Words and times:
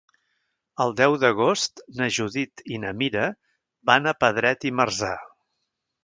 El 0.83 0.93
deu 1.01 1.17
d'agost 1.23 1.83
na 1.99 2.07
Judit 2.15 2.63
i 2.75 2.79
na 2.85 2.93
Mira 3.01 3.25
van 3.89 4.13
a 4.13 4.15
Pedret 4.25 4.65
i 4.71 4.73
Marzà. 4.81 5.11